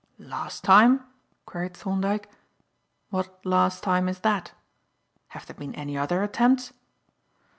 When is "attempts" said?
6.23-6.73